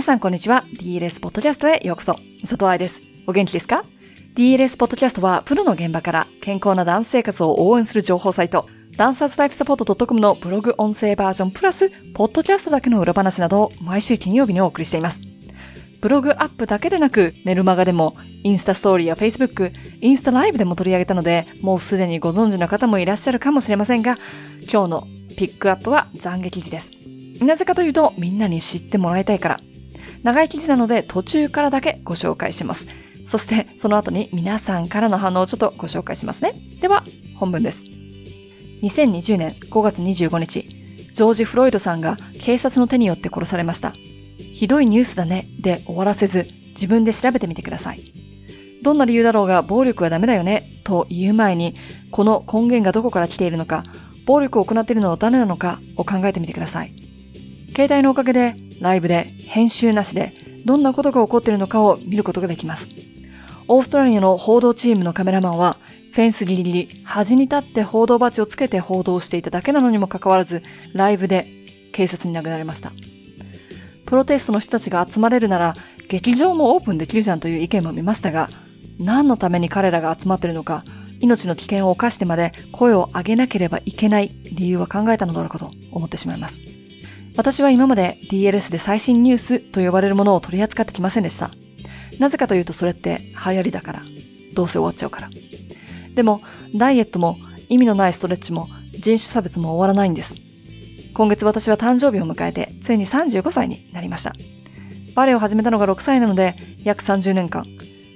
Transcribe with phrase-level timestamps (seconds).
[0.00, 0.64] 皆さんこんにちは。
[0.80, 2.14] DLS ポッドキャストへようこそ。
[2.40, 3.02] 佐藤愛です。
[3.26, 3.84] お元気ですか
[4.34, 8.66] ?DLS ポッドキャストはプロの現場から健康なダンス生活を応援する情報サイト、
[8.96, 15.20] ダンサーズライフサポート .com のブログ音声バージョンプラス、ポッドキャストだけの裏話などを毎週金曜日にお送りしています。
[16.00, 19.70] ブログアップだけでなく、メルマガでも、インスタストーリーや Facebook、
[20.00, 24.16] インスタライブでも取り上げたので、もうすでにご存知の方もいらっしゃるかもしれませんが、
[24.62, 25.06] 今日の
[25.36, 26.90] ピックアップは懺悔記事です。
[27.42, 29.60] なぜかというと、みんなに知ってもらいたいから。
[30.22, 32.86] 長い記事なので途中からだけご紹介します。
[33.26, 36.54] そしてその後に皆さんからの反応をちょっとご紹介しますね。
[36.80, 37.04] では、
[37.36, 37.84] 本文です。
[38.82, 40.62] 2020年5月25日、
[41.14, 43.92] ジョージ・フロイドさんが警察の手によって殺されました。
[44.52, 48.00] ひどいニュースだねで終わらせず、自分で調べてみてください。
[48.82, 51.74] どんな理由だろうが暴力はダメだよねと言う前に、
[52.10, 53.84] この根源がどこから来ているのか、
[54.26, 56.92] 暴力を行っているのは誰なのかを考えてみてください。
[57.74, 60.32] 携帯のおかげで、ライブで、編集なしで、
[60.64, 62.86] どんなことが起こっているのかを見ることができます。
[63.68, 65.76] オーストラリアの報道チームのカメラマンは、
[66.12, 71.46] フェンスギリギリ、端に立って報道バッジをつけて報道していただけなのにもかかわらず、ライブで
[71.92, 72.92] 警察に殴られました。
[74.06, 75.76] プロテストの人たちが集まれるなら、
[76.08, 78.50] 劇場もオープンできるじゃんという意見も見ましたが、
[78.98, 80.84] 何のために彼らが集まっているのか、
[81.20, 86.79] 命の危険を冒してまで声を上げなければいけない理由は考えたのだろうかと思ってしまいます。
[87.40, 91.50] 私は今まで DLS で最新ニュースと呼ばれるものを取り扱ってきませんでした。
[92.18, 94.02] なぜかというとそれって流行りだから。
[94.52, 95.30] どうせ終わっちゃうから。
[96.14, 96.42] でも、
[96.74, 97.38] ダイエットも
[97.70, 100.34] 意味のないストレッチも人種差別も終わらないんです。
[101.14, 104.34] 今月私は誕生日を迎えて、ついに35歳になりました。
[105.14, 107.64] バレエを始めたのが6歳なので、約30年間、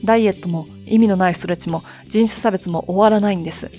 [0.05, 3.70] ダイエットも意味のないストレッチも人種差別も終わらないんです。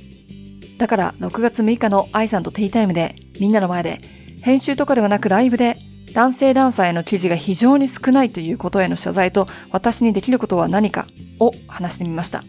[0.79, 4.01] だから6月6日の愛さんとティータイムでみんなの前で
[4.45, 5.79] 編集とかではなくライブで
[6.13, 11.07] 男性ダンサーへの記事が非常に少ないということへの謝罪と私にできることは何か
[11.39, 12.43] を話してみました。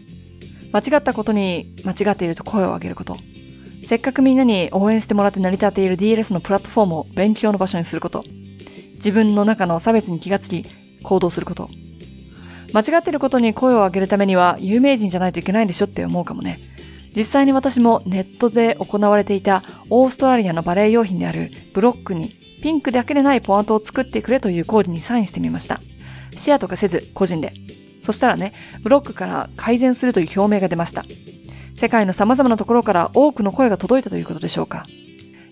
[0.71, 3.17] 間違ったことに間違っていると声を上げること。
[3.83, 8.23] せっかくみんなに応援してもらって成り立っている DLS のプラットフォームを勉強の場所にすること。
[8.93, 10.65] 自分の中の差別に気がつき
[11.01, 11.67] 行動すること。
[12.75, 16.59] 間違っていることに声を上げるためには有名人じゃないといけないんでしょって思うかもね。
[17.17, 22.29] 実際に私もネットで行われていたオーストラリアのバレエ用品であるブロックに
[22.61, 25.81] ピンクだけでないポワントを作ってくれというコーデにサインしてみました。
[26.37, 27.53] シェアとかせず個人で。
[28.01, 31.05] そしたらね、ブロックから改善するという表明が出ました。
[31.75, 34.85] 世界の様々なところから多くの声が届いたということでしょうか。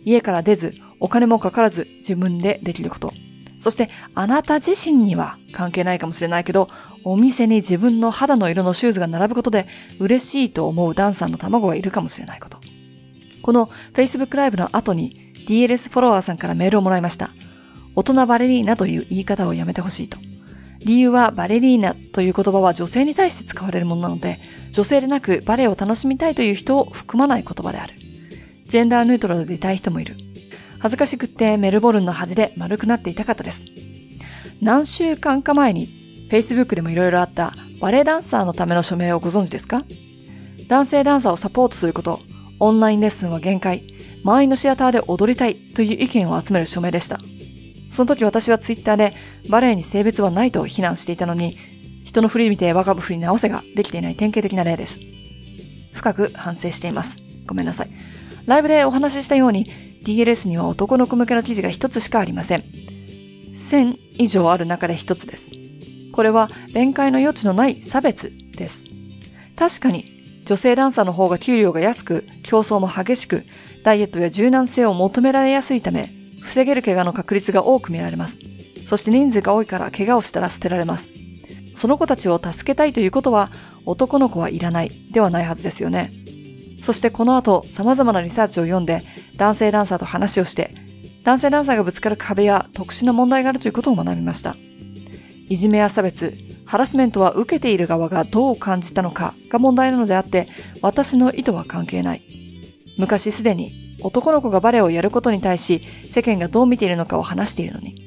[0.04, 3.12] 家から出ず、お金もかからず自分でできること。
[3.58, 6.70] そしてあなた自身には関係ないかもしれないけど、
[7.06, 9.68] お店に自分の肌の色のシューズが並ぶことで
[10.00, 12.58] 嬉しいと思うダンサーの卵がいるかもしれないこと。
[13.44, 17.30] この Facebook ライブの後に DLS フォロワーさんからメールをもらいました。
[17.96, 20.18] 大人バレリーナという言い方をやめてほしいと。
[20.80, 24.40] 理由はバレリーナという言葉は女性に対して使われるものなので、
[24.72, 27.94] 女性でなくバレエを楽しみたいという人を含まない言葉である。
[28.66, 30.16] ジェンダーヌートラルでいたい人もいる。
[30.80, 33.62] 恥ずかしくってメルボルンの端で丸くなっていたかったです。
[34.60, 39.84] 何週間か前に Facebook でも色々あったバレエダンサーのための署名をご存知ですか？
[40.68, 42.20] 男性ダンサーをサポートすること、
[42.60, 43.84] オンラインレッスンは限界、
[44.24, 47.20] 満員のシアターで踊りたいという意見を集める署名でした。
[47.92, 49.14] その時私はツイッターで
[49.50, 51.58] バレエに性別はないと非難していたのに、
[52.04, 55.00] 人の振り見て若ぶ振り直せができていない典型的な例です。
[55.94, 57.18] 深く反省しています。
[57.46, 57.90] ごめんなさい。
[58.48, 59.66] ライブでお話ししたように
[60.04, 62.64] DLS には男の子向けの記事が一つしかありません。
[63.56, 65.52] 1000以上ある中で一つです。
[66.16, 68.86] これは弁解の余地のない差別です。
[69.58, 70.16] 確かに
[70.46, 73.44] 女性ダンサーの方が給料が安く、競争も激しく、
[73.84, 76.10] ダイエットや柔軟性を求められやすいため、
[76.42, 78.38] 防げる怪我の確率が多く見られます。
[78.86, 81.10] そして人数が多いから怪我をしたら捨てられます。
[81.76, 83.52] その子たちを助けたいということは、
[83.86, 86.14] 男の子はいらないではないはずですよね。
[86.82, 89.02] そしてこの後、様々なリサーチを読んで、
[89.36, 90.72] 男性ダンサーと話をして、
[91.24, 94.56] 男性ダンサーがぶつかる壁や特殊な問題があるということを学びました。
[95.50, 100.48] いじめや差別、ハラスメントは受けている側がどう感じたのかが問題なのであって、
[100.82, 102.22] 私の意図は関係ない。
[102.98, 108.02] 昔すでに男の子がバレエをやることに対し世間がどう見ているのかを話しているのに。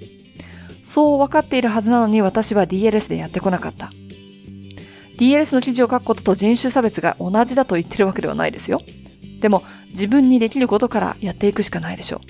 [0.82, 3.93] そう分かっているはずなのに私は DLS でやってこなかった。
[5.19, 8.81] DLS の記事を書くことと人種差別が同じだと言ってるわけではないですよ。
[9.41, 12.20] でも自分にできることからやっていくしかないでしょう。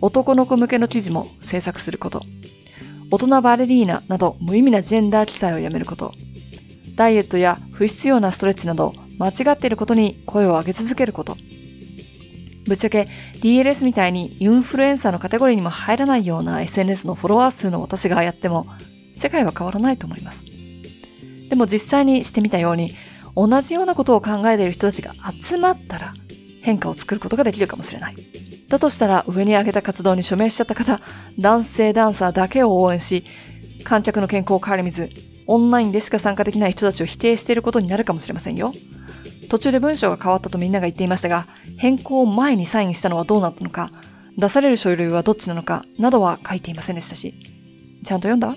[0.00, 2.22] 男の子向けの記事も制作すること。
[3.12, 6.14] 大人バレリーナなど無意味なジェンダー記載をやめること。
[6.96, 11.36] ダイエットや不必要なストレッチなど間違っていることに声を上げ続けること。
[12.66, 13.08] ぶっちゃけ
[13.42, 18.66] DLS みたいにインフルエンサーのカテゴリーにも入らないような SNS のフォロワー数の私がやっても
[19.12, 20.46] 世界は変わらないと思います。
[21.50, 22.94] でも実際にしてみたように
[23.36, 26.14] 同じようなことを考えている人たちが集まったら
[26.62, 28.14] 変化を作ることができるかもしれない。
[28.72, 30.98] だとしたら上に挙げた活動に署名しちゃった方、
[31.38, 33.22] 男性ダンサーだけを応援し、
[33.84, 35.10] 観客の健康を顧みず、
[35.46, 38.72] オンラインでしか参加できない人たちを否定していることになるかもしれませんよ。
[39.50, 41.46] 途中で文章が変わったとみんなが言っていましたが、
[41.76, 43.90] 変更前にサインしたのはどうなったのか、
[44.38, 47.34] 出される書類はどっちなのか、などは書いていませんでしたし。
[48.02, 48.56] ちゃんと読んだ？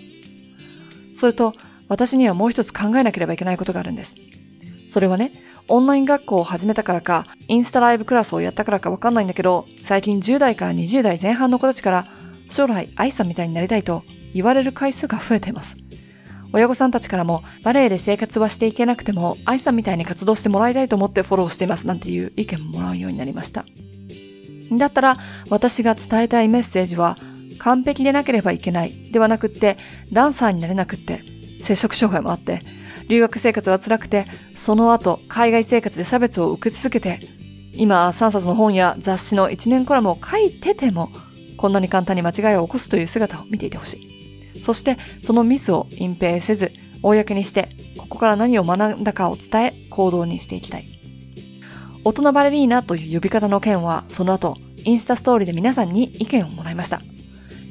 [1.14, 1.54] それと、
[1.90, 4.16] 私にはもう一つ考えなければいけないことがあるんです。
[4.88, 5.34] それはね、
[5.68, 12.06] オンライン学校を始めたからか、インスタライブクラスをやったからかわかんないんだけど、最近10代から20代前半の子たちから、
[12.50, 14.04] 将来愛さんみたいになりたいと
[14.34, 15.76] 言われる回数が増えています。
[16.54, 23.66] 親御さんたちからも、バレエで生活はしていけなくても、愛さんみたいに活動してもらいたいと思ってフォローしていますなんていう意見ももらうようになりました。
[24.72, 25.18] だったら、
[25.50, 27.18] 私が伝えたいメッセージは、
[27.58, 29.78] 完璧でなければいけないではなくって、
[30.14, 31.24] ダンサーになれなくって、
[31.62, 32.62] 接触障害もあって、
[33.08, 34.26] 留学生活は辛くて、
[34.56, 37.20] その後、海外生活で差別を受け続けて、
[37.74, 41.10] 今、3冊の本や雑誌の1年コラムを書いてても、
[41.58, 43.98] こんなに簡単に間違いを起こすという姿を見ていてほし
[44.56, 44.62] い。
[44.62, 46.72] そして、そのミスを隠蔽せず、
[47.02, 50.86] 公にして、ここから何を学んだかを伝え、行動にしていきたい。
[52.04, 57.02] 大人バレリーナという呼び方の件は、その後、インスタストーリーで皆さんに意見をもらいました。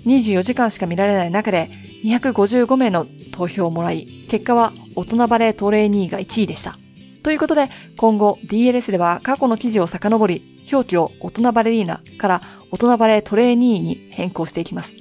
[0.07, 1.71] 24時間しか見られない中で、
[2.05, 6.79] 255名の投票をもらい、結果は大人バレートレーニーが1位でした。
[7.23, 10.43] ということで、今後 DLS では過去の記事を遡り、
[10.73, 14.95] 表記を大人バレリーナから大人バレートレーニーに変更していきます。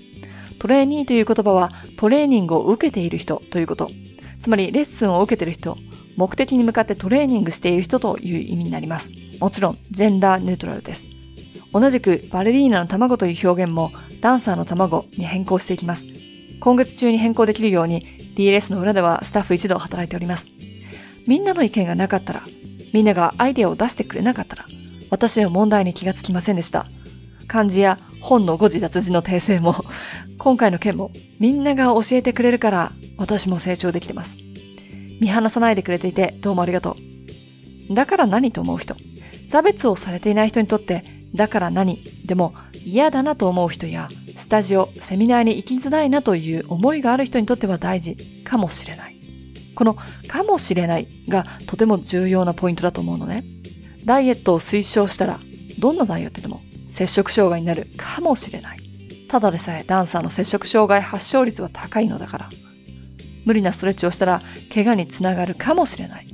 [0.60, 3.90] トレーニーという言葉はトレーニングを受けている人ということ。
[4.40, 5.78] つまりレッスンを受けている人、
[6.16, 9.10] 目的に向かってトレーニングしている人という意味になります。
[9.40, 11.06] もちろん、ジェンダーニュートラルです。
[11.74, 13.92] 同じくバレリーナの卵という表現も
[14.22, 16.06] ダンサーの卵に変更していきます。
[16.60, 18.06] 今月中に変更できるように
[18.36, 20.48] DLS の裏ではスタッフ一同働いております。
[21.28, 22.44] みんなの意見がなかったら、
[22.94, 24.66] みんながアイデアを出してくれなかったら、
[25.10, 26.86] 私は問題に気がつきませんでした。
[27.48, 29.86] 漢字や本の誤字脱字の訂正も、
[30.38, 34.38] 今回の件もみんなが教えてくれるから私も成長できてます。
[35.22, 36.98] 見放さないでくれていてどうもありがと
[37.90, 37.94] う。
[37.94, 38.96] だから何と思う人？
[39.50, 41.04] 差別をされていない人にとって、
[41.36, 42.04] だから何？
[42.26, 42.54] でも
[42.84, 49.16] 嫌だなと思う人や、スタジオ、セミナーに行きづらいなという思いがある人にとっては大事かもしれない。
[49.76, 49.96] この
[50.28, 53.44] かもしれないがとても重要なポイントだと思うのね。
[54.06, 55.40] ダイエットを推奨したら、
[55.80, 58.80] どんなダイエットでも接触障害になるかもしれない。
[59.30, 62.50] ただでさえダンサーの接触障害発症率は高いのだから。
[63.46, 64.42] 無理なストレッチをしたら
[64.74, 66.28] 怪我につながるかもしれない。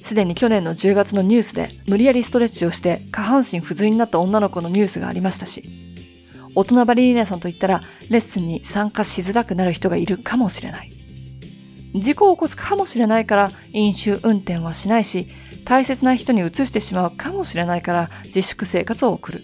[0.00, 5.85] すでに去年の10月のニュースで無理やりストレッチをして下半身不随になった女の子のニュースがありましたし、
[6.56, 10.90] 大人バレリーナさんと言ったらレッスンに参加しづらくなる人がいるかもしれない。
[11.94, 15.28] 事故を起こすかもしれないから飲酒運転はしないし、
[15.66, 19.42] 大切な人に移してしまうかもしれないから自粛生活を送る。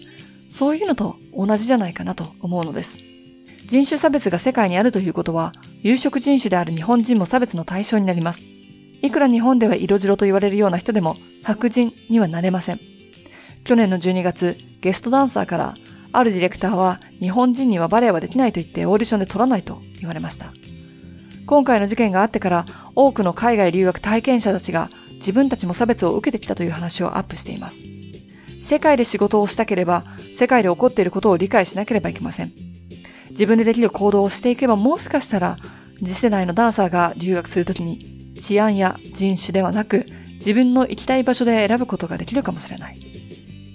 [0.49, 2.97] そういうのと同じじゃないかなと思うのです。
[3.67, 8.41] 人種差別が世界にあるということは、有色人種である日本人も差別の対象になります。
[9.03, 12.79] いくら日本では色白と言われるような人でも白人にはなれません。
[13.63, 15.75] 去年の12月、ゲストダンサーから、
[16.13, 20.53] あるディレクターは日本人にはバレエはできないと言ってオーディションで取らないと言われました。
[21.45, 27.83] 今回の事件があってから多くの海外留学体験者たちが自分たちも差別を受けてきたという話をアップしています。
[28.61, 32.53] 世界で仕事をしたければ、世界で起こっていることを理解しなければいけません。
[33.31, 35.57] 自分でできる行動をしていけばもしかしたら、
[35.99, 43.12] 次世代のダンサーが留学するときに、治安や人種ではなく、自分の行きたい場所で選ぶことができるかもしれない。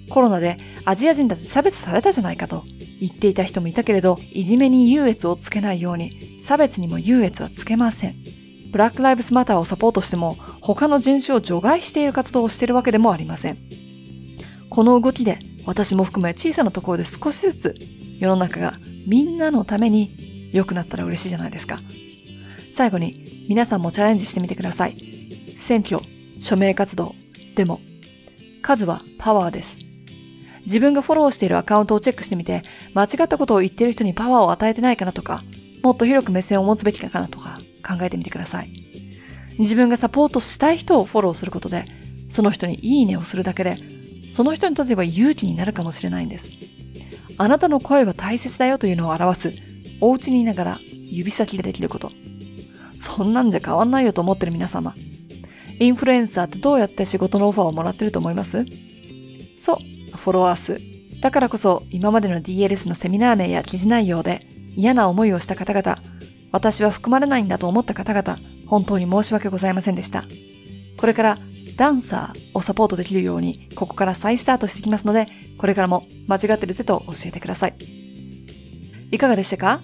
[0.09, 2.63] コロナでアジア人だって差別されたじゃないかと
[2.99, 8.15] 言っていた人もいたけれど、いじめに優越をつけないように、差別にも優越はつけません。
[8.71, 13.57] ブラックライブスマターをサポートしても、他の人種を除外している活動をしているわけでもありません。
[14.69, 17.75] この動きで、私も含め小さなところで少しずつ、
[18.19, 18.73] 世の中が
[19.07, 21.79] みんなのために良くなったら嬉しいじゃないですか。
[22.73, 24.95] 最後に、皆さんもチャレンジしてみてください。
[25.61, 25.99] 選挙、
[26.39, 27.15] 署名活動、
[27.55, 27.79] でも、
[28.61, 29.88] 数はパワーです。
[30.65, 32.63] 自分がフォローしているアカウントをチェックしてみて、
[32.93, 35.43] 間違ったことを言っている人にパワーを与えてないかなとか、
[35.83, 38.69] もっと広く目線を持つべきかなとか考えてみてください。
[39.57, 41.85] 自分がサポートしたい人をフォローすることで、
[42.29, 43.77] その人にいいねをするだけで、
[44.31, 46.49] その人にとっては勇気になるかもしれないんです。
[47.37, 49.53] あなたの声は大切だよというのを表す、
[50.01, 52.11] お家にいながら指先でできること。
[52.97, 54.93] そんなんじゃ変わんないよと思ってる皆様。
[55.79, 58.65] インフルエンサーってどうやって仕事のオファーをもらってると思います？
[59.57, 59.77] そう、
[60.15, 60.79] フォロワー数。
[61.21, 65.97] だからこそ今までの DLS のセミナー名や記事内容で嫌な思いをした方々、
[66.51, 70.23] 私は含まれないんだと思った方々、本当に申し訳ございませんでした。
[70.97, 71.39] これから
[71.75, 77.75] ダンサーをサポートできるように、ここから再スタートしてきますので、これからも間違ってるぜと教えてください。
[79.11, 79.79] いかがでしたか？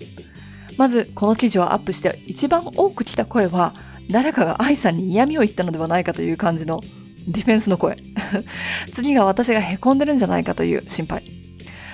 [0.78, 3.74] まず、この記事をアップして一番多く来た声は、
[4.12, 6.82] 誰かが愛さんに嫌味を言ったのではないかという感じの
[7.28, 7.98] ディフェンスの声。
[8.94, 11.24] 次が私が凹んでるんじゃないかという心配。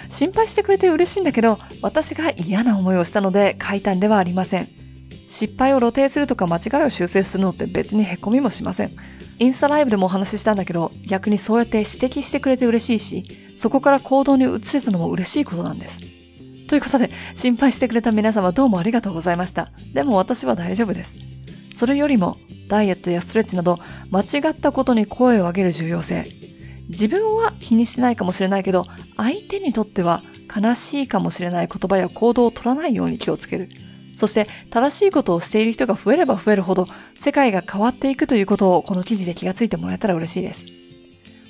[0.09, 4.67] 心配してくれて嬉しいんだけど、私が嫌な思いをしたので書いたんではありません。
[5.29, 8.91] 失敗を露呈するとか間違いを修正するのって別に凹みもしません。
[9.39, 15.99] インスタライブでもお話ししたんだけど、逆にそうやって指摘してくれて嬉しいし、そこから行動に移せたのも嬉しいことなんです。
[16.67, 19.71] ということで、心配してくれた皆様どうもありがとうございました。
[19.93, 21.13] でも私は大丈夫です。
[21.75, 22.37] それよりも、
[22.71, 23.79] ダイエットやストレッチなど、
[24.11, 26.25] 間違ったことに声を上げる重要性。
[26.87, 28.87] 自分は気にしてないかもしれないけど、
[29.17, 30.23] 相手にとっては
[30.55, 33.67] 悲しいかもしれない言葉や行動を取らないように気をつける。
[34.15, 40.63] そして正しいことをしている人が増えれば増えるほど世界が変わっていくということをこの記事で気がついてもらえたら嬉しいです。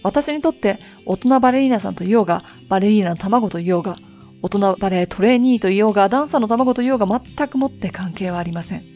[0.01, 3.97] 私にとって大人バレリーナさんと言おうが、バレリーナの卵と言おうが、
[4.41, 8.90] 大人バレートレーニーと言おうが、ダンサーの卵と言おうが全くもって関係はありません。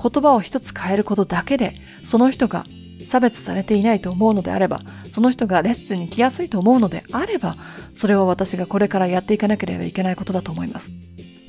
[0.00, 2.64] 言葉を一つ変えることだけで、その人が
[3.06, 4.80] 差別されていないと思うのであれば、
[5.10, 7.56] その人がレッスンに来やすいと思うのであれば、
[7.94, 10.90] それは私がこれからやっていかなければいけないことだと思います。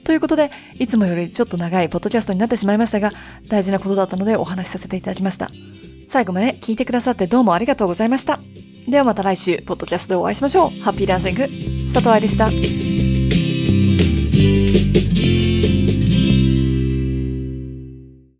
[0.03, 3.11] ということで、いつもよりちょっと長いポッドキャストになってしまいましたが、
[3.47, 5.51] 大事なことだったのでお話しさせていただきました。
[6.09, 8.39] 最後まで聞いてくださってどうもありがとうございました。
[8.87, 10.81] ではまた来週、ポッドキャストでお会いしましょう。
[10.81, 11.41] ハッピーランシング、
[11.93, 12.90] 佐藤愛でした。